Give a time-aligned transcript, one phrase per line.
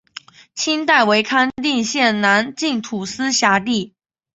[0.55, 3.93] 清代为康定县南境土司辖地。